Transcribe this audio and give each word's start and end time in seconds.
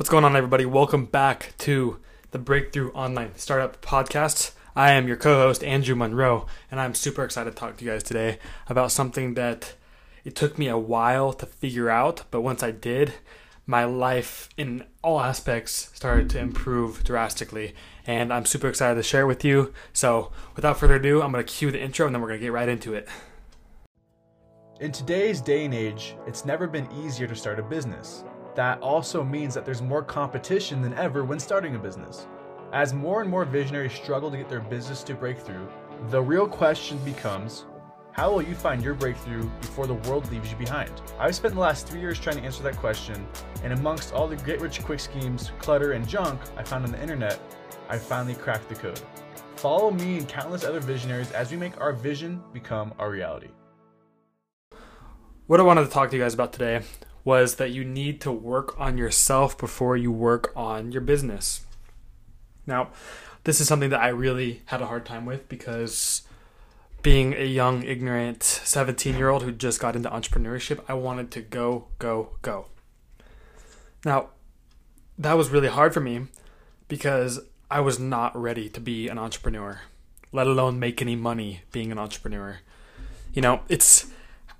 What's 0.00 0.08
going 0.08 0.24
on, 0.24 0.34
everybody? 0.34 0.64
Welcome 0.64 1.04
back 1.04 1.52
to 1.58 1.98
the 2.30 2.38
Breakthrough 2.38 2.90
Online 2.92 3.32
Startup 3.36 3.78
Podcast. 3.82 4.52
I 4.74 4.92
am 4.92 5.06
your 5.06 5.18
co 5.18 5.34
host, 5.34 5.62
Andrew 5.62 5.94
Monroe, 5.94 6.46
and 6.70 6.80
I'm 6.80 6.94
super 6.94 7.22
excited 7.22 7.50
to 7.50 7.54
talk 7.54 7.76
to 7.76 7.84
you 7.84 7.90
guys 7.90 8.02
today 8.02 8.38
about 8.66 8.92
something 8.92 9.34
that 9.34 9.74
it 10.24 10.34
took 10.34 10.56
me 10.56 10.68
a 10.68 10.78
while 10.78 11.34
to 11.34 11.44
figure 11.44 11.90
out, 11.90 12.22
but 12.30 12.40
once 12.40 12.62
I 12.62 12.70
did, 12.70 13.12
my 13.66 13.84
life 13.84 14.48
in 14.56 14.84
all 15.04 15.20
aspects 15.20 15.90
started 15.92 16.30
to 16.30 16.38
improve 16.38 17.04
drastically. 17.04 17.74
And 18.06 18.32
I'm 18.32 18.46
super 18.46 18.68
excited 18.68 18.94
to 18.94 19.02
share 19.02 19.24
it 19.24 19.26
with 19.26 19.44
you. 19.44 19.74
So, 19.92 20.32
without 20.56 20.78
further 20.78 20.94
ado, 20.94 21.20
I'm 21.20 21.30
going 21.30 21.44
to 21.44 21.52
cue 21.52 21.70
the 21.70 21.78
intro 21.78 22.06
and 22.06 22.14
then 22.14 22.22
we're 22.22 22.28
going 22.28 22.40
to 22.40 22.46
get 22.46 22.52
right 22.52 22.70
into 22.70 22.94
it. 22.94 23.06
In 24.80 24.92
today's 24.92 25.42
day 25.42 25.66
and 25.66 25.74
age, 25.74 26.16
it's 26.26 26.46
never 26.46 26.66
been 26.66 26.90
easier 26.90 27.26
to 27.26 27.34
start 27.34 27.58
a 27.58 27.62
business. 27.62 28.24
That 28.54 28.80
also 28.80 29.22
means 29.22 29.54
that 29.54 29.64
there's 29.64 29.82
more 29.82 30.02
competition 30.02 30.82
than 30.82 30.94
ever 30.94 31.24
when 31.24 31.38
starting 31.38 31.76
a 31.76 31.78
business. 31.78 32.26
As 32.72 32.92
more 32.92 33.20
and 33.20 33.30
more 33.30 33.44
visionaries 33.44 33.92
struggle 33.92 34.30
to 34.30 34.36
get 34.36 34.48
their 34.48 34.60
business 34.60 35.02
to 35.04 35.14
breakthrough, 35.14 35.66
the 36.08 36.20
real 36.20 36.48
question 36.48 36.98
becomes 36.98 37.66
how 38.12 38.32
will 38.32 38.42
you 38.42 38.54
find 38.54 38.82
your 38.82 38.94
breakthrough 38.94 39.48
before 39.60 39.86
the 39.86 39.94
world 39.94 40.30
leaves 40.32 40.50
you 40.50 40.56
behind? 40.56 40.90
I've 41.18 41.34
spent 41.34 41.54
the 41.54 41.60
last 41.60 41.86
three 41.86 42.00
years 42.00 42.18
trying 42.18 42.36
to 42.36 42.42
answer 42.42 42.62
that 42.64 42.76
question, 42.76 43.26
and 43.62 43.72
amongst 43.72 44.12
all 44.12 44.26
the 44.26 44.36
get 44.36 44.60
rich 44.60 44.82
quick 44.82 44.98
schemes, 44.98 45.52
clutter, 45.60 45.92
and 45.92 46.06
junk 46.08 46.40
I 46.56 46.64
found 46.64 46.84
on 46.84 46.92
the 46.92 47.00
internet, 47.00 47.40
I 47.88 47.98
finally 47.98 48.34
cracked 48.34 48.68
the 48.68 48.74
code. 48.74 49.00
Follow 49.56 49.90
me 49.90 50.18
and 50.18 50.28
countless 50.28 50.64
other 50.64 50.80
visionaries 50.80 51.30
as 51.32 51.50
we 51.50 51.56
make 51.56 51.80
our 51.80 51.92
vision 51.92 52.42
become 52.52 52.92
our 52.98 53.10
reality. 53.10 53.48
What 55.46 55.60
I 55.60 55.62
wanted 55.62 55.84
to 55.84 55.90
talk 55.90 56.10
to 56.10 56.16
you 56.16 56.22
guys 56.22 56.34
about 56.34 56.52
today 56.52 56.82
was 57.24 57.56
that 57.56 57.70
you 57.70 57.84
need 57.84 58.20
to 58.22 58.32
work 58.32 58.78
on 58.78 58.96
yourself 58.96 59.56
before 59.58 59.96
you 59.96 60.10
work 60.10 60.52
on 60.56 60.92
your 60.92 61.02
business. 61.02 61.62
Now, 62.66 62.90
this 63.44 63.60
is 63.60 63.68
something 63.68 63.90
that 63.90 64.00
I 64.00 64.08
really 64.08 64.62
had 64.66 64.82
a 64.82 64.86
hard 64.86 65.04
time 65.04 65.26
with 65.26 65.48
because 65.48 66.22
being 67.02 67.32
a 67.34 67.46
young, 67.46 67.82
ignorant 67.82 68.42
17 68.42 69.16
year 69.16 69.28
old 69.28 69.42
who 69.42 69.52
just 69.52 69.80
got 69.80 69.96
into 69.96 70.10
entrepreneurship, 70.10 70.80
I 70.88 70.94
wanted 70.94 71.30
to 71.32 71.40
go, 71.40 71.86
go, 71.98 72.30
go. 72.42 72.66
Now, 74.04 74.30
that 75.18 75.34
was 75.34 75.50
really 75.50 75.68
hard 75.68 75.92
for 75.92 76.00
me 76.00 76.26
because 76.88 77.40
I 77.70 77.80
was 77.80 77.98
not 77.98 78.36
ready 78.36 78.68
to 78.70 78.80
be 78.80 79.08
an 79.08 79.18
entrepreneur, 79.18 79.82
let 80.32 80.46
alone 80.46 80.78
make 80.78 81.00
any 81.00 81.16
money 81.16 81.62
being 81.72 81.92
an 81.92 81.98
entrepreneur. 81.98 82.60
You 83.32 83.42
know, 83.42 83.60
it's 83.68 84.09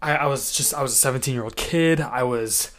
I, 0.02 0.16
I 0.16 0.26
was 0.26 0.52
just 0.52 0.74
I 0.74 0.82
was 0.82 0.92
a 0.92 0.96
17 0.96 1.34
year 1.34 1.44
old 1.44 1.56
kid. 1.56 2.00
I 2.00 2.22
was 2.22 2.72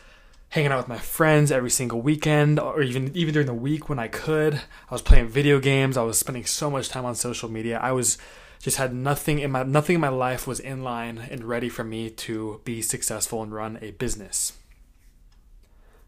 hanging 0.50 0.72
out 0.72 0.80
with 0.80 0.88
my 0.88 0.97
friends 0.97 1.52
every 1.52 1.69
single 1.69 2.02
weekend 2.02 2.59
or 2.59 2.81
even 2.81 3.16
even 3.16 3.33
during 3.33 3.47
the 3.47 3.53
week 3.53 3.89
when 3.89 4.00
I 4.00 4.08
could. 4.08 4.55
I 4.55 4.94
was 4.94 5.02
playing 5.02 5.27
video 5.27 5.59
games. 5.59 5.97
I 5.97 6.03
was 6.03 6.19
spending 6.19 6.45
so 6.45 6.69
much 6.69 6.89
time 6.89 7.05
on 7.05 7.16
social 7.16 7.49
media. 7.49 7.80
I 7.80 7.92
was 7.92 8.17
just 8.59 8.77
had 8.77 8.94
nothing 8.94 9.39
in 9.39 9.52
my 9.52 9.64
nothing 9.64 9.95
in 9.95 10.02
my 10.02 10.09
life 10.09 10.47
was 10.47 10.59
in 10.59 10.83
line 10.83 11.17
and 11.30 11.44
ready 11.44 11.69
for 11.69 11.83
me 11.83 12.09
to 12.09 12.61
be 12.64 12.81
successful 12.81 13.42
and 13.42 13.53
run 13.53 13.77
a 13.81 13.92
business. 13.92 14.53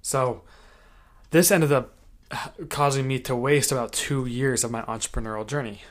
So 0.01 0.41
this 1.31 1.51
ended 1.51 1.71
up 1.71 1.93
causing 2.69 3.07
me 3.07 3.19
to 3.19 3.35
waste 3.35 3.71
about 3.71 3.93
2 3.93 4.25
years 4.25 4.63
of 4.63 4.71
my 4.71 4.81
entrepreneurial 4.83 5.45
journey 5.45 5.81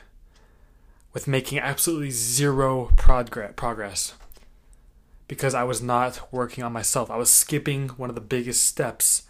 with 1.13 1.27
making 1.27 1.59
absolutely 1.59 2.11
zero 2.11 2.91
progress 2.97 4.13
because 5.27 5.53
I 5.53 5.63
was 5.63 5.81
not 5.81 6.31
working 6.31 6.63
on 6.63 6.73
myself. 6.73 7.09
I 7.09 7.17
was 7.17 7.29
skipping 7.29 7.89
one 7.89 8.09
of 8.09 8.15
the 8.15 8.21
biggest 8.21 8.63
steps 8.63 9.23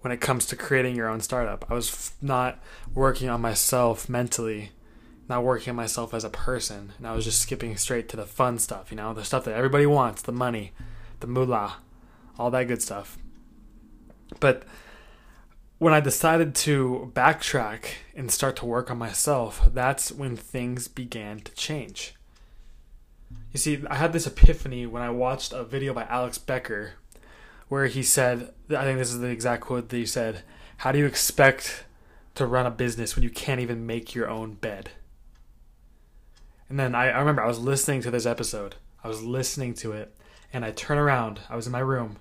when 0.00 0.12
it 0.12 0.20
comes 0.20 0.46
to 0.46 0.56
creating 0.56 0.96
your 0.96 1.08
own 1.08 1.20
startup. 1.20 1.64
I 1.70 1.74
was 1.74 2.12
not 2.20 2.58
working 2.94 3.28
on 3.28 3.40
myself 3.40 4.08
mentally, 4.08 4.72
not 5.28 5.44
working 5.44 5.70
on 5.70 5.76
myself 5.76 6.12
as 6.12 6.24
a 6.24 6.30
person, 6.30 6.92
and 6.98 7.06
I 7.06 7.14
was 7.14 7.24
just 7.24 7.40
skipping 7.40 7.76
straight 7.76 8.08
to 8.10 8.16
the 8.16 8.26
fun 8.26 8.58
stuff, 8.58 8.90
you 8.90 8.96
know, 8.96 9.14
the 9.14 9.24
stuff 9.24 9.44
that 9.44 9.56
everybody 9.56 9.86
wants, 9.86 10.22
the 10.22 10.32
money, 10.32 10.72
the 11.20 11.26
moolah, 11.26 11.76
all 12.38 12.50
that 12.50 12.68
good 12.68 12.82
stuff. 12.82 13.16
But 14.40 14.64
when 15.78 15.94
I 15.94 16.00
decided 16.00 16.54
to 16.56 17.10
backtrack 17.14 17.86
and 18.14 18.30
start 18.30 18.56
to 18.56 18.66
work 18.66 18.90
on 18.90 18.98
myself, 18.98 19.68
that's 19.72 20.12
when 20.12 20.36
things 20.36 20.88
began 20.88 21.40
to 21.40 21.52
change. 21.52 22.14
You 23.52 23.58
see, 23.58 23.82
I 23.88 23.96
had 23.96 24.12
this 24.12 24.26
epiphany 24.26 24.86
when 24.86 25.02
I 25.02 25.10
watched 25.10 25.52
a 25.52 25.64
video 25.64 25.94
by 25.94 26.04
Alex 26.04 26.38
Becker 26.38 26.94
where 27.68 27.86
he 27.86 28.02
said, 28.02 28.52
I 28.70 28.84
think 28.84 28.98
this 28.98 29.12
is 29.12 29.20
the 29.20 29.28
exact 29.28 29.62
quote 29.62 29.88
that 29.88 29.96
he 29.96 30.06
said, 30.06 30.42
How 30.78 30.92
do 30.92 30.98
you 30.98 31.06
expect 31.06 31.84
to 32.34 32.46
run 32.46 32.66
a 32.66 32.70
business 32.70 33.14
when 33.14 33.22
you 33.22 33.30
can't 33.30 33.60
even 33.60 33.86
make 33.86 34.14
your 34.14 34.28
own 34.28 34.54
bed? 34.54 34.90
And 36.68 36.78
then 36.78 36.94
I, 36.94 37.10
I 37.10 37.18
remember 37.18 37.42
I 37.42 37.48
was 37.48 37.58
listening 37.58 38.02
to 38.02 38.10
this 38.10 38.26
episode. 38.26 38.76
I 39.02 39.08
was 39.08 39.22
listening 39.22 39.74
to 39.74 39.92
it, 39.92 40.16
and 40.52 40.64
I 40.64 40.70
turn 40.70 40.98
around. 40.98 41.40
I 41.48 41.56
was 41.56 41.66
in 41.66 41.72
my 41.72 41.80
room, 41.80 42.16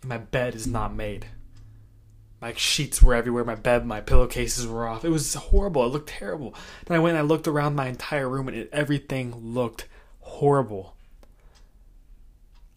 and 0.00 0.08
my 0.08 0.18
bed 0.18 0.54
is 0.54 0.66
not 0.66 0.94
made. 0.94 1.26
My 2.40 2.52
sheets 2.54 3.02
were 3.02 3.14
everywhere. 3.14 3.44
My 3.44 3.54
bed, 3.54 3.86
my 3.86 4.00
pillowcases 4.00 4.66
were 4.66 4.86
off. 4.86 5.04
It 5.04 5.10
was 5.10 5.34
horrible. 5.34 5.84
It 5.84 5.88
looked 5.92 6.08
terrible. 6.08 6.54
Then 6.86 6.96
I 6.96 7.00
went 7.00 7.16
and 7.16 7.24
I 7.24 7.28
looked 7.28 7.46
around 7.46 7.74
my 7.74 7.86
entire 7.86 8.28
room, 8.28 8.48
and 8.48 8.56
it, 8.56 8.70
everything 8.72 9.34
looked 9.54 9.86
horrible. 10.34 10.96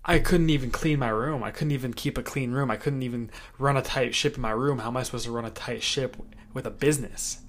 I 0.06 0.20
couldn't 0.20 0.50
even 0.50 0.72
clean 0.72 1.00
my 1.00 1.10
room. 1.10 1.44
I 1.44 1.52
couldn't 1.52 1.74
even 1.74 1.94
keep 1.94 2.18
a 2.18 2.24
clean 2.24 2.52
room. 2.52 2.72
I 2.72 2.78
couldn't 2.78 3.04
even 3.04 3.30
run 3.58 3.76
a 3.76 3.82
tight 3.82 4.16
ship 4.16 4.36
in 4.36 4.42
my 4.42 4.52
room. 4.52 4.80
How 4.80 4.88
am 4.88 4.98
I 4.98 5.04
supposed 5.04 5.26
to 5.26 5.32
run 5.32 5.44
a 5.44 5.50
tight 5.50 5.84
ship 5.84 6.16
with 6.54 6.66
a 6.66 6.72
business? 6.72 7.40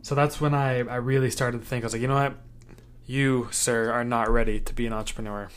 So 0.00 0.14
that's 0.14 0.40
when 0.40 0.54
I, 0.54 0.78
I 0.78 0.96
really 0.96 1.30
started 1.30 1.60
to 1.60 1.66
think 1.66 1.84
I 1.84 1.86
was 1.86 1.92
like, 1.92 2.02
you 2.02 2.08
know 2.08 2.14
what? 2.14 2.34
You, 3.04 3.48
sir, 3.50 3.92
are 3.92 4.04
not 4.04 4.30
ready 4.30 4.58
to 4.60 4.72
be 4.72 4.86
an 4.86 4.92
entrepreneur. 4.92 5.50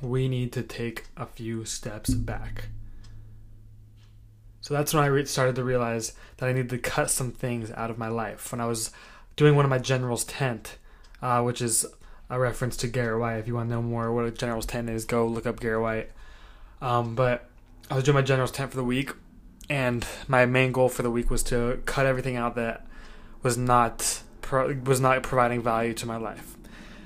We 0.00 0.28
need 0.28 0.52
to 0.52 0.62
take 0.62 1.04
a 1.16 1.26
few 1.26 1.64
steps 1.64 2.14
back. 2.14 2.68
So 4.60 4.72
that's 4.72 4.94
when 4.94 5.02
I 5.02 5.06
re- 5.06 5.24
started 5.26 5.56
to 5.56 5.64
realize 5.64 6.14
that 6.38 6.48
I 6.48 6.52
needed 6.52 6.70
to 6.70 6.78
cut 6.78 7.10
some 7.10 7.32
things 7.32 7.70
out 7.72 7.90
of 7.90 7.98
my 7.98 8.08
life. 8.08 8.50
When 8.50 8.60
I 8.60 8.66
was 8.66 8.92
doing 9.36 9.56
one 9.56 9.64
of 9.64 9.70
my 9.70 9.78
general's 9.78 10.24
tent, 10.24 10.78
uh, 11.22 11.42
which 11.42 11.62
is 11.62 11.86
a 12.28 12.38
reference 12.38 12.76
to 12.78 12.88
Garrett 12.88 13.20
White. 13.20 13.36
If 13.36 13.46
you 13.46 13.54
want 13.54 13.68
to 13.70 13.74
know 13.76 13.82
more 13.82 14.12
what 14.12 14.24
a 14.24 14.30
general's 14.30 14.66
tent 14.66 14.90
is, 14.90 15.04
go 15.04 15.26
look 15.26 15.46
up 15.46 15.60
Garrett 15.60 15.82
White. 15.82 16.10
Um, 16.80 17.14
but 17.14 17.48
I 17.90 17.94
was 17.94 18.04
doing 18.04 18.16
my 18.16 18.22
general's 18.22 18.50
tent 18.50 18.70
for 18.70 18.76
the 18.76 18.84
week, 18.84 19.12
and 19.70 20.06
my 20.26 20.46
main 20.46 20.72
goal 20.72 20.88
for 20.88 21.02
the 21.02 21.10
week 21.10 21.30
was 21.30 21.42
to 21.44 21.80
cut 21.86 22.06
everything 22.06 22.36
out 22.36 22.56
that 22.56 22.86
was 23.42 23.56
not 23.56 24.22
pro- 24.40 24.74
was 24.74 25.00
not 25.00 25.22
providing 25.22 25.62
value 25.62 25.94
to 25.94 26.06
my 26.06 26.16
life. 26.16 26.56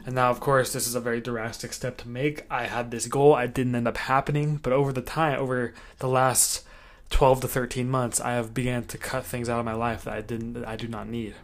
And 0.06 0.14
now, 0.14 0.30
of 0.30 0.38
course, 0.38 0.72
this 0.72 0.86
is 0.86 0.94
a 0.94 1.00
very 1.00 1.20
drastic 1.20 1.72
step 1.72 1.96
to 1.98 2.08
make. 2.08 2.44
I 2.48 2.66
had 2.66 2.92
this 2.92 3.08
goal, 3.08 3.34
I 3.34 3.48
didn't 3.48 3.74
end 3.74 3.88
up 3.88 3.96
happening, 3.96 4.58
but 4.62 4.72
over 4.72 4.92
the 4.92 5.02
time, 5.02 5.40
over 5.40 5.74
the 5.98 6.08
last 6.08 6.64
12 7.10 7.40
to 7.40 7.48
13 7.48 7.90
months, 7.90 8.20
I 8.20 8.34
have 8.34 8.54
began 8.54 8.84
to 8.84 8.98
cut 8.98 9.26
things 9.26 9.48
out 9.48 9.58
of 9.58 9.64
my 9.64 9.74
life 9.74 10.04
that 10.04 10.14
I 10.14 10.20
didn't, 10.20 10.52
that 10.52 10.68
I 10.68 10.76
do 10.76 10.86
not 10.86 11.08
need. 11.08 11.34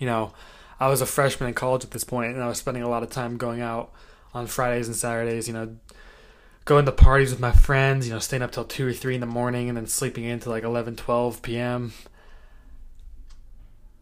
You 0.00 0.06
know, 0.08 0.32
I 0.80 0.88
was 0.88 1.00
a 1.00 1.06
freshman 1.06 1.48
in 1.48 1.54
college 1.54 1.84
at 1.84 1.90
this 1.90 2.04
point, 2.04 2.34
and 2.34 2.42
I 2.42 2.48
was 2.48 2.58
spending 2.58 2.82
a 2.82 2.88
lot 2.88 3.02
of 3.02 3.10
time 3.10 3.36
going 3.36 3.60
out 3.60 3.92
on 4.32 4.46
Fridays 4.46 4.86
and 4.86 4.96
Saturdays. 4.96 5.48
You 5.48 5.54
know, 5.54 5.76
going 6.64 6.86
to 6.86 6.92
parties 6.92 7.30
with 7.30 7.40
my 7.40 7.52
friends. 7.52 8.06
You 8.06 8.14
know, 8.14 8.20
staying 8.20 8.42
up 8.42 8.52
till 8.52 8.64
two 8.64 8.86
or 8.86 8.92
three 8.92 9.14
in 9.14 9.20
the 9.20 9.26
morning, 9.26 9.68
and 9.68 9.76
then 9.76 9.86
sleeping 9.86 10.24
into 10.24 10.50
like 10.50 10.64
11, 10.64 10.96
12 10.96 11.42
p.m. 11.42 11.92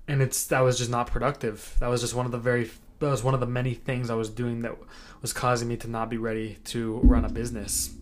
And 0.09 0.23
it's 0.23 0.47
that 0.47 0.61
was 0.61 0.79
just 0.79 0.91
not 0.91 1.07
productive. 1.09 1.77
That 1.81 1.89
was 1.89 2.01
just 2.01 2.15
one 2.15 2.27
of 2.27 2.33
the 2.33 2.39
very 2.39 2.71
that 2.99 3.11
was 3.11 3.23
one 3.23 3.35
of 3.35 3.41
the 3.41 3.47
many 3.47 3.75
things 3.75 4.11
I 4.11 4.15
was 4.15 4.31
doing 4.31 4.63
that 4.63 4.77
was 5.21 5.33
causing 5.33 5.69
me 5.69 5.77
to 5.79 5.89
not 5.89 6.09
be 6.09 6.17
ready 6.17 6.59
to 6.67 7.01
run 7.03 7.25
a 7.25 7.29
business. 7.29 7.95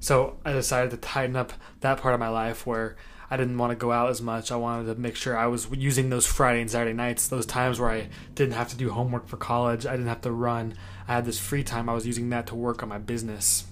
So 0.00 0.38
I 0.44 0.52
decided 0.52 0.90
to 0.90 0.96
tighten 0.96 1.36
up 1.36 1.52
that 1.80 2.00
part 2.00 2.14
of 2.14 2.20
my 2.20 2.28
life 2.28 2.66
where 2.66 2.96
I 3.32 3.38
didn't 3.38 3.56
want 3.56 3.70
to 3.70 3.76
go 3.76 3.90
out 3.92 4.10
as 4.10 4.20
much. 4.20 4.52
I 4.52 4.56
wanted 4.56 4.94
to 4.94 5.00
make 5.00 5.16
sure 5.16 5.34
I 5.34 5.46
was 5.46 5.66
using 5.72 6.10
those 6.10 6.26
Friday 6.26 6.60
and 6.60 6.70
Saturday 6.70 6.92
nights, 6.92 7.28
those 7.28 7.46
times 7.46 7.80
where 7.80 7.88
I 7.88 8.08
didn't 8.34 8.52
have 8.52 8.68
to 8.68 8.76
do 8.76 8.90
homework 8.90 9.26
for 9.26 9.38
college, 9.38 9.86
I 9.86 9.92
didn't 9.92 10.08
have 10.08 10.20
to 10.20 10.30
run. 10.30 10.74
I 11.08 11.14
had 11.14 11.24
this 11.24 11.38
free 11.38 11.64
time. 11.64 11.88
I 11.88 11.94
was 11.94 12.06
using 12.06 12.28
that 12.28 12.46
to 12.48 12.54
work 12.54 12.82
on 12.82 12.90
my 12.90 12.98
business. 12.98 13.64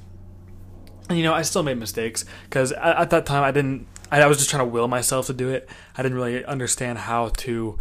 And 1.11 1.19
you 1.19 1.25
know, 1.25 1.35
I 1.35 1.43
still 1.43 1.63
made 1.63 1.77
mistakes 1.77 2.25
because 2.45 2.73
at, 2.73 3.11
that 3.11 3.27
time 3.27 3.43
I 3.43 3.51
didn't. 3.51 3.87
I, 4.11 4.27
was 4.27 4.39
just 4.39 4.49
trying 4.49 4.65
to 4.65 4.65
will 4.65 4.89
myself 4.89 5.27
to 5.27 5.35
do 5.35 5.51
it. 5.51 5.69
I 5.95 6.03
didn't 6.03 6.17
really 6.17 6.43
understand 6.43 6.97
how 6.97 7.29
to 7.29 7.79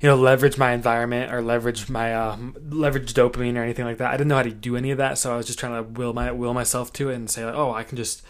you 0.00 0.08
know 0.08 0.16
leverage 0.16 0.56
my 0.56 0.72
environment 0.72 1.34
or 1.34 1.42
leverage 1.42 1.90
my 1.90 2.14
uh, 2.14 2.38
leverage 2.70 3.12
dopamine 3.12 3.56
or 3.56 3.62
anything 3.62 3.84
like 3.84 3.98
that. 3.98 4.08
I 4.08 4.16
didn't 4.16 4.28
know 4.28 4.36
how 4.36 4.42
to 4.42 4.50
do 4.50 4.78
any 4.78 4.90
of 4.90 4.96
that, 4.96 5.18
so 5.18 5.34
I 5.34 5.36
was 5.36 5.44
just 5.44 5.58
trying 5.58 5.84
to 5.84 6.00
will 6.00 6.14
my 6.14 6.32
will 6.32 6.54
myself 6.54 6.94
to 6.94 7.10
it 7.10 7.16
and 7.16 7.28
say 7.28 7.44
like, 7.44 7.54
oh, 7.54 7.74
I 7.74 7.82
can 7.82 7.98
just 7.98 8.22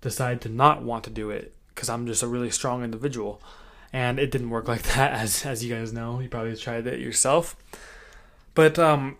decide 0.00 0.40
to 0.42 0.48
not 0.48 0.84
want 0.84 1.02
to 1.02 1.10
do 1.10 1.30
it 1.30 1.56
because 1.78 1.88
I'm 1.88 2.06
just 2.06 2.24
a 2.24 2.26
really 2.26 2.50
strong 2.50 2.82
individual. 2.82 3.40
And 3.92 4.18
it 4.18 4.32
didn't 4.32 4.50
work 4.50 4.66
like 4.66 4.82
that, 4.94 5.12
as 5.12 5.46
as 5.46 5.64
you 5.64 5.72
guys 5.72 5.92
know. 5.92 6.18
You 6.18 6.28
probably 6.28 6.56
tried 6.56 6.86
it 6.88 6.98
yourself. 6.98 7.54
But 8.54 8.78
um, 8.78 9.16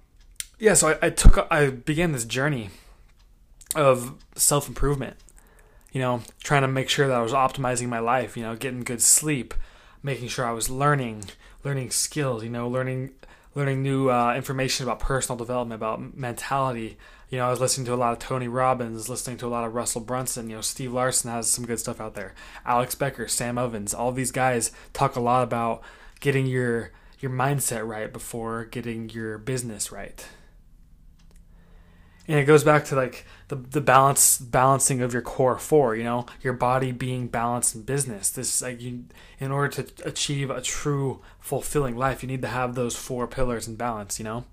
yeah, 0.58 0.74
so 0.74 0.88
I, 0.88 1.06
I 1.06 1.10
took 1.10 1.46
I 1.50 1.70
began 1.70 2.12
this 2.12 2.24
journey 2.24 2.70
of 3.76 4.14
self 4.34 4.68
improvement. 4.68 5.16
you 5.92 6.00
know, 6.00 6.22
trying 6.42 6.62
to 6.62 6.68
make 6.68 6.88
sure 6.88 7.08
that 7.08 7.16
I 7.16 7.22
was 7.22 7.32
optimizing 7.32 7.88
my 7.88 7.98
life, 8.00 8.36
you 8.36 8.42
know, 8.42 8.56
getting 8.56 8.84
good 8.84 9.00
sleep, 9.00 9.54
making 10.02 10.28
sure 10.28 10.44
I 10.44 10.52
was 10.52 10.68
learning, 10.68 11.24
learning 11.64 11.90
skills, 11.90 12.42
you 12.44 12.50
know, 12.50 12.68
learning 12.68 13.10
learning 13.58 13.82
new 13.82 14.08
uh, 14.08 14.34
information 14.36 14.84
about 14.84 15.00
personal 15.00 15.36
development, 15.36 15.76
about 15.76 16.16
mentality. 16.16 16.96
You 17.28 17.38
know, 17.38 17.46
I 17.46 17.50
was 17.50 17.60
listening 17.60 17.86
to 17.86 17.94
a 17.94 17.96
lot 17.96 18.12
of 18.12 18.20
Tony 18.20 18.46
Robbins, 18.46 19.08
listening 19.08 19.36
to 19.38 19.46
a 19.46 19.48
lot 19.48 19.64
of 19.64 19.74
Russell 19.74 20.00
Brunson. 20.00 20.48
You 20.48 20.56
know, 20.56 20.62
Steve 20.62 20.92
Larsen 20.92 21.30
has 21.32 21.50
some 21.50 21.66
good 21.66 21.80
stuff 21.80 22.00
out 22.00 22.14
there. 22.14 22.34
Alex 22.64 22.94
Becker, 22.94 23.26
Sam 23.26 23.58
Ovens, 23.58 23.92
all 23.92 24.12
these 24.12 24.30
guys 24.30 24.70
talk 24.92 25.16
a 25.16 25.20
lot 25.20 25.42
about 25.42 25.82
getting 26.20 26.46
your 26.46 26.92
your 27.18 27.32
mindset 27.32 27.84
right 27.86 28.12
before 28.12 28.64
getting 28.64 29.10
your 29.10 29.38
business 29.38 29.90
right 29.90 30.24
and 32.28 32.38
it 32.38 32.44
goes 32.44 32.62
back 32.62 32.84
to 32.84 32.94
like 32.94 33.24
the 33.48 33.56
the 33.56 33.80
balance 33.80 34.38
balancing 34.38 35.00
of 35.00 35.12
your 35.12 35.22
core 35.22 35.58
four 35.58 35.96
you 35.96 36.04
know 36.04 36.26
your 36.42 36.52
body 36.52 36.92
being 36.92 37.26
balanced 37.26 37.74
in 37.74 37.82
business. 37.82 38.30
This 38.30 38.62
like 38.62 38.80
you 38.80 39.04
in 39.40 39.50
order 39.50 39.82
to 39.82 40.06
achieve 40.06 40.50
a 40.50 40.60
true 40.60 41.20
fulfilling 41.40 41.96
life 41.96 42.22
you 42.22 42.28
need 42.28 42.42
to 42.42 42.48
have 42.48 42.74
those 42.74 42.94
four 42.94 43.26
pillars 43.26 43.66
in 43.66 43.76
balance 43.76 44.18
you 44.20 44.24
know? 44.24 44.44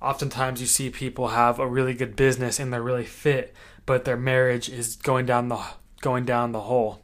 Oftentimes 0.00 0.60
you 0.60 0.66
see 0.66 0.90
people 0.90 1.28
have 1.28 1.58
a 1.58 1.68
really 1.68 1.94
good 1.94 2.16
business 2.16 2.58
and 2.58 2.72
they're 2.72 2.82
really 2.82 3.04
fit 3.04 3.54
but 3.86 4.06
their 4.06 4.16
marriage 4.16 4.68
is 4.70 4.96
going 4.96 5.26
down 5.26 5.48
the 5.48 5.60
going 6.00 6.24
down 6.24 6.52
the 6.52 6.62
hole. 6.62 7.00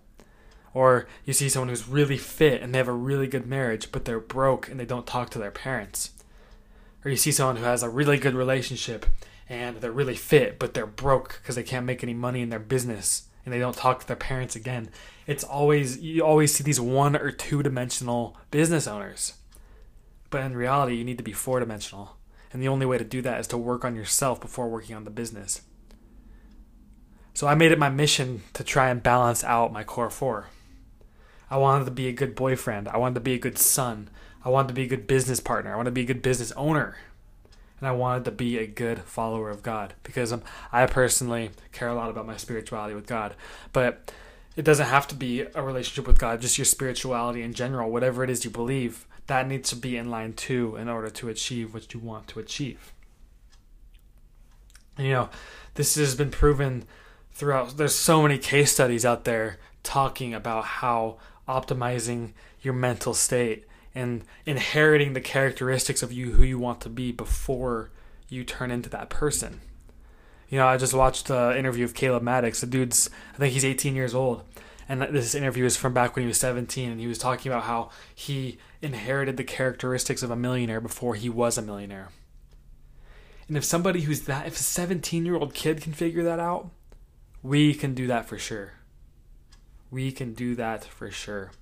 Or 0.72 1.08
you 1.24 1.32
see 1.32 1.48
someone 1.48 1.68
who's 1.68 1.88
really 1.88 2.16
fit 2.16 2.62
and 2.62 2.72
they 2.72 2.78
have 2.78 2.88
a 2.88 2.92
really 2.92 3.26
good 3.26 3.46
marriage 3.46 3.92
but 3.92 4.06
they're 4.06 4.20
broke 4.20 4.68
and 4.68 4.80
they 4.80 4.86
don't 4.86 5.06
talk 5.06 5.28
to 5.30 5.38
their 5.38 5.50
parents. 5.50 6.10
Or 7.04 7.10
you 7.10 7.16
see 7.16 7.32
someone 7.32 7.56
who 7.56 7.64
has 7.64 7.82
a 7.82 7.88
really 7.88 8.18
good 8.18 8.34
relationship 8.34 9.06
and 9.50 9.79
they're 9.79 9.91
really 9.91 10.14
fit, 10.14 10.61
but 10.61 10.73
they're 10.73 10.87
broke 10.87 11.41
because 11.43 11.56
they 11.56 11.64
can't 11.64 11.85
make 11.85 12.05
any 12.05 12.14
money 12.14 12.41
in 12.41 12.50
their 12.50 12.61
business 12.61 13.25
and 13.44 13.52
they 13.52 13.58
don't 13.58 13.76
talk 13.76 14.00
to 14.00 14.06
their 14.06 14.17
parents 14.17 14.55
again. 14.55 14.91
It's 15.26 15.43
always, 15.43 15.99
you 15.99 16.25
always 16.25 16.55
see 16.55 16.62
these 16.62 16.81
one 16.81 17.17
or 17.17 17.32
two 17.32 17.62
dimensional 17.62 18.37
business 18.52 18.87
owners. 18.87 19.35
But 20.31 20.43
in 20.43 20.56
reality, 20.56 20.94
you 20.94 21.05
need 21.05 21.19
to 21.19 21.25
be 21.25 21.32
four 21.32 21.58
dimensional. 21.58 22.17
And 22.52 22.62
the 22.62 22.69
only 22.69 22.87
way 22.87 22.97
to 22.97 23.05
do 23.05 23.20
that 23.23 23.41
is 23.41 23.49
to 23.49 23.58
work 23.58 23.85
on 23.85 23.97
yourself 23.97 24.41
before 24.41 24.69
working 24.69 24.94
on 24.94 25.05
the 25.05 25.11
business. 25.11 25.62
So 27.35 27.49
I 27.49 27.56
made 27.56 27.73
it 27.73 27.79
my 27.79 27.88
mission 27.88 28.43
to 28.52 28.62
try 28.62 28.88
and 28.88 29.02
balance 29.02 29.43
out 29.43 29.73
my 29.73 29.82
core 29.82 30.11
four. 30.11 30.47
I 31.50 31.56
wanted 31.56 31.87
to 31.87 31.91
be 31.91 32.06
a 32.06 32.12
good 32.12 32.37
boyfriend. 32.37 32.87
I 32.87 32.99
wanted 32.99 33.14
to 33.14 33.20
be 33.20 33.35
a 33.35 33.38
good 33.38 33.58
son. 33.58 34.11
I 34.44 34.49
wanted 34.49 34.69
to 34.69 34.75
be 34.75 34.85
a 34.85 34.88
good 34.88 35.08
business 35.08 35.41
partner. 35.41 35.73
I 35.73 35.76
wanted 35.76 35.91
to 35.91 35.94
be 35.94 36.02
a 36.02 36.06
good 36.06 36.23
business 36.23 36.52
owner 36.52 36.97
and 37.80 37.88
I 37.88 37.92
wanted 37.92 38.24
to 38.26 38.30
be 38.30 38.58
a 38.58 38.66
good 38.66 39.00
follower 39.00 39.50
of 39.50 39.62
God 39.62 39.94
because 40.02 40.32
um, 40.32 40.42
I 40.70 40.86
personally 40.86 41.50
care 41.72 41.88
a 41.88 41.94
lot 41.94 42.10
about 42.10 42.26
my 42.26 42.36
spirituality 42.36 42.94
with 42.94 43.06
God. 43.06 43.34
But 43.72 44.12
it 44.56 44.64
doesn't 44.64 44.86
have 44.86 45.08
to 45.08 45.14
be 45.14 45.40
a 45.40 45.62
relationship 45.62 46.06
with 46.06 46.18
God, 46.18 46.40
just 46.40 46.58
your 46.58 46.66
spirituality 46.66 47.42
in 47.42 47.54
general, 47.54 47.90
whatever 47.90 48.22
it 48.22 48.30
is 48.30 48.44
you 48.44 48.50
believe, 48.50 49.06
that 49.26 49.48
needs 49.48 49.70
to 49.70 49.76
be 49.76 49.96
in 49.96 50.10
line 50.10 50.34
too 50.34 50.76
in 50.76 50.88
order 50.88 51.08
to 51.08 51.28
achieve 51.28 51.72
what 51.72 51.94
you 51.94 52.00
want 52.00 52.28
to 52.28 52.40
achieve. 52.40 52.92
And, 54.98 55.06
you 55.06 55.12
know, 55.14 55.30
this 55.74 55.94
has 55.94 56.14
been 56.14 56.30
proven 56.30 56.84
throughout. 57.32 57.76
There's 57.76 57.94
so 57.94 58.22
many 58.22 58.38
case 58.38 58.72
studies 58.72 59.06
out 59.06 59.24
there 59.24 59.58
talking 59.82 60.34
about 60.34 60.64
how 60.64 61.16
optimizing 61.48 62.32
your 62.60 62.74
mental 62.74 63.14
state 63.14 63.64
and 63.94 64.25
inheriting 64.46 65.12
the 65.12 65.20
characteristics 65.20 66.02
of 66.02 66.12
you 66.12 66.32
who 66.32 66.42
you 66.42 66.58
want 66.58 66.81
to 66.82 66.88
be 66.88 67.12
before 67.12 67.90
you 68.28 68.44
turn 68.44 68.70
into 68.70 68.88
that 68.90 69.10
person. 69.10 69.60
You 70.48 70.58
know, 70.58 70.66
I 70.66 70.76
just 70.76 70.94
watched 70.94 71.26
the 71.26 71.56
interview 71.56 71.84
of 71.84 71.94
Caleb 71.94 72.22
Maddox. 72.22 72.60
The 72.60 72.66
dude's, 72.66 73.10
I 73.34 73.38
think 73.38 73.52
he's 73.52 73.64
18 73.64 73.94
years 73.94 74.14
old. 74.14 74.44
And 74.88 75.02
this 75.02 75.37
interview 75.37 75.64
is 75.64 75.76
from 75.76 75.94
back 75.94 76.16
when 76.16 76.25
he 76.25 76.28
was 76.28 76.40
17. 76.40 76.90
And 76.90 77.00
he 77.00 77.06
was 77.06 77.19
talking 77.19 77.50
about 77.52 77.64
how 77.64 77.90
he 78.12 78.58
inherited 78.82 79.37
the 79.37 79.44
characteristics 79.44 80.22
of 80.22 80.31
a 80.31 80.37
millionaire 80.37 80.81
before 80.81 81.14
he 81.14 81.28
was 81.28 81.56
a 81.56 81.62
millionaire. 81.62 82.08
And 83.46 83.56
if 83.56 83.64
somebody 83.64 84.02
who's 84.02 84.22
that, 84.22 84.46
if 84.46 84.54
a 84.54 84.62
17 84.62 85.25
year 85.25 85.37
old 85.37 85.54
kid 85.54 85.81
can 85.81 85.92
figure 85.92 86.25
that 86.25 86.40
out, 86.40 86.70
we 87.42 87.75
can 87.75 87.94
do 87.94 88.06
that 88.08 88.26
for 88.26 88.38
sure. 88.38 88.72
We 89.90 90.12
can 90.12 90.34
do 90.34 90.54
that 90.56 90.84
for 90.84 91.10
sure. 91.10 91.52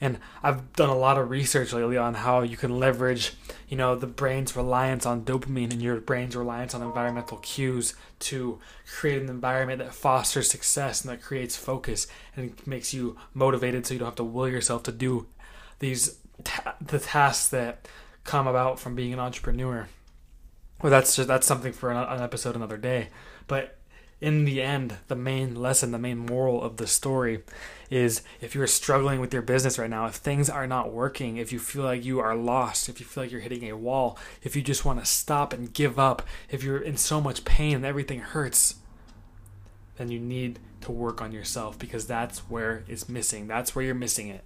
And 0.00 0.18
I've 0.42 0.72
done 0.74 0.90
a 0.90 0.96
lot 0.96 1.16
of 1.18 1.30
research 1.30 1.72
lately 1.72 1.96
on 1.96 2.14
how 2.14 2.42
you 2.42 2.56
can 2.56 2.78
leverage, 2.78 3.32
you 3.68 3.76
know, 3.76 3.94
the 3.94 4.06
brain's 4.06 4.54
reliance 4.54 5.06
on 5.06 5.24
dopamine 5.24 5.72
and 5.72 5.80
your 5.80 6.00
brain's 6.00 6.36
reliance 6.36 6.74
on 6.74 6.82
environmental 6.82 7.38
cues 7.38 7.94
to 8.20 8.58
create 8.98 9.22
an 9.22 9.28
environment 9.28 9.78
that 9.78 9.94
fosters 9.94 10.50
success 10.50 11.02
and 11.02 11.10
that 11.10 11.22
creates 11.22 11.56
focus 11.56 12.06
and 12.36 12.54
makes 12.66 12.92
you 12.92 13.16
motivated 13.32 13.86
so 13.86 13.94
you 13.94 14.00
don't 14.00 14.08
have 14.08 14.16
to 14.16 14.24
will 14.24 14.48
yourself 14.48 14.82
to 14.82 14.92
do 14.92 15.26
these 15.78 16.18
ta- 16.44 16.76
the 16.80 16.98
tasks 16.98 17.48
that 17.48 17.88
come 18.24 18.46
about 18.46 18.78
from 18.78 18.94
being 18.94 19.12
an 19.12 19.20
entrepreneur. 19.20 19.88
Well, 20.82 20.90
that's 20.90 21.16
just, 21.16 21.28
that's 21.28 21.46
something 21.46 21.72
for 21.72 21.90
an, 21.90 21.96
an 21.96 22.20
episode 22.20 22.54
another 22.54 22.76
day. 22.76 23.08
But 23.46 23.75
in 24.20 24.46
the 24.46 24.62
end, 24.62 24.96
the 25.08 25.16
main 25.16 25.54
lesson, 25.54 25.90
the 25.90 25.98
main 25.98 26.18
moral 26.18 26.62
of 26.62 26.78
the 26.78 26.86
story 26.86 27.42
is 27.90 28.22
if 28.40 28.54
you're 28.54 28.66
struggling 28.66 29.20
with 29.20 29.32
your 29.32 29.42
business 29.42 29.78
right 29.78 29.90
now, 29.90 30.06
if 30.06 30.14
things 30.14 30.48
are 30.48 30.66
not 30.66 30.90
working, 30.92 31.36
if 31.36 31.52
you 31.52 31.58
feel 31.58 31.84
like 31.84 32.04
you 32.04 32.18
are 32.18 32.34
lost, 32.34 32.88
if 32.88 32.98
you 32.98 33.06
feel 33.06 33.24
like 33.24 33.30
you're 33.30 33.40
hitting 33.42 33.68
a 33.68 33.76
wall, 33.76 34.18
if 34.42 34.56
you 34.56 34.62
just 34.62 34.84
want 34.84 34.98
to 34.98 35.04
stop 35.04 35.52
and 35.52 35.72
give 35.72 35.98
up, 35.98 36.22
if 36.50 36.64
you're 36.64 36.78
in 36.78 36.96
so 36.96 37.20
much 37.20 37.44
pain 37.44 37.76
and 37.76 37.84
everything 37.84 38.20
hurts, 38.20 38.76
then 39.96 40.10
you 40.10 40.18
need 40.18 40.58
to 40.80 40.92
work 40.92 41.20
on 41.20 41.32
yourself 41.32 41.78
because 41.78 42.06
that's 42.06 42.38
where 42.50 42.84
it's 42.88 43.08
missing. 43.08 43.46
That's 43.46 43.74
where 43.74 43.84
you're 43.84 43.94
missing 43.94 44.28
it. 44.28 44.44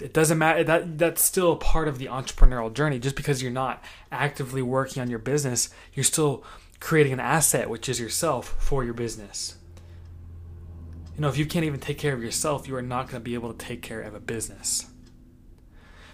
It 0.00 0.12
doesn't 0.12 0.38
matter 0.38 0.64
that 0.64 0.98
that's 0.98 1.24
still 1.24 1.56
part 1.56 1.86
of 1.86 1.98
the 1.98 2.06
entrepreneurial 2.06 2.72
journey. 2.72 2.98
Just 2.98 3.14
because 3.14 3.42
you're 3.42 3.52
not 3.52 3.82
actively 4.10 4.62
working 4.62 5.00
on 5.00 5.08
your 5.08 5.20
business, 5.20 5.70
you're 5.92 6.04
still 6.04 6.44
creating 6.80 7.12
an 7.12 7.20
asset, 7.20 7.70
which 7.70 7.88
is 7.88 8.00
yourself, 8.00 8.54
for 8.58 8.84
your 8.84 8.94
business. 8.94 9.56
You 11.14 11.20
know, 11.20 11.28
if 11.28 11.38
you 11.38 11.46
can't 11.46 11.64
even 11.64 11.80
take 11.80 11.98
care 11.98 12.14
of 12.14 12.22
yourself, 12.22 12.66
you 12.66 12.74
are 12.76 12.82
not 12.82 13.08
going 13.08 13.20
to 13.20 13.24
be 13.24 13.34
able 13.34 13.52
to 13.52 13.66
take 13.66 13.82
care 13.82 14.00
of 14.00 14.14
a 14.14 14.20
business. 14.20 14.86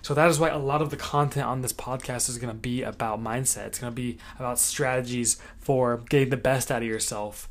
So 0.02 0.14
that 0.14 0.30
is 0.30 0.38
why 0.38 0.48
a 0.48 0.58
lot 0.58 0.82
of 0.82 0.90
the 0.90 0.96
content 0.96 1.46
on 1.46 1.60
this 1.60 1.72
podcast 1.72 2.28
is 2.28 2.38
going 2.38 2.52
to 2.52 2.58
be 2.58 2.82
about 2.82 3.22
mindset. 3.22 3.66
It's 3.66 3.78
going 3.78 3.92
to 3.92 3.96
be 3.96 4.18
about 4.38 4.58
strategies 4.58 5.40
for 5.58 5.98
getting 6.08 6.30
the 6.30 6.36
best 6.36 6.70
out 6.70 6.82
of 6.82 6.88
yourself. 6.88 7.48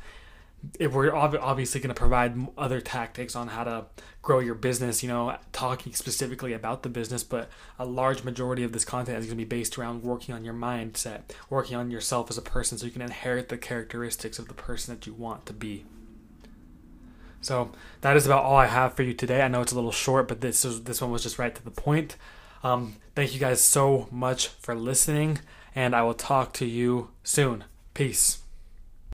If 0.80 0.94
we're 0.94 1.16
obviously 1.16 1.80
going 1.80 1.94
to 1.94 2.00
provide 2.00 2.36
other 2.58 2.82
tactics 2.82 3.36
on 3.36 3.50
how 3.50 3.64
to 3.64 3.86
grow 4.22 4.40
your 4.40 4.56
business, 4.56 5.02
you 5.02 5.10
know, 5.10 5.38
talking 5.54 5.94
specifically 5.94 6.54
about 6.54 6.84
the 6.84 6.90
business, 6.90 7.24
but 7.24 7.50
a 7.78 7.86
large 7.86 8.24
majority 8.24 8.64
of 8.64 8.74
this 8.74 8.84
content 8.84 9.18
is 9.20 9.26
going 9.26 9.38
to 9.38 9.46
be 9.46 9.48
based 9.48 9.78
around 9.78 10.04
working 10.04 10.36
on 10.36 10.44
your 10.44 10.54
mindset, 10.54 11.22
working 11.50 11.78
on 11.78 11.90
yourself 11.90 12.30
as 12.30 12.38
a 12.38 12.42
person 12.42 12.78
so 12.78 12.86
you 12.86 12.92
can 12.92 13.02
inherit 13.02 13.50
the 13.50 13.58
characteristics 13.58 14.38
of 14.38 14.48
the 14.48 14.54
person 14.54 14.94
that 14.94 15.08
you 15.08 15.14
want 15.14 15.46
to 15.46 15.54
be. 15.54 15.86
So 17.42 17.72
that 18.02 18.18
is 18.18 18.26
about 18.26 18.44
all 18.44 18.58
I 18.58 18.66
have 18.66 18.94
for 18.96 19.04
you 19.04 19.14
today. 19.14 19.42
I 19.42 19.48
know 19.48 19.62
it's 19.62 19.72
a 19.72 19.76
little 19.76 19.92
short, 19.92 20.28
but 20.28 20.42
this 20.42 20.66
is 20.66 20.84
this 20.84 21.02
one 21.02 21.12
was 21.12 21.24
just 21.24 21.40
right 21.40 21.56
to 21.56 21.64
the 21.64 21.72
point. 21.72 22.18
Um, 22.64 22.98
thank 23.16 23.34
you 23.34 23.40
guys 23.40 23.64
so 23.64 24.10
much 24.12 24.50
for 24.50 24.76
listening, 24.76 25.40
and 25.74 25.96
I 25.96 26.02
will 26.02 26.14
talk 26.14 26.54
to 26.56 26.66
you 26.66 27.12
soon. 27.24 27.64
Peace. 27.94 28.40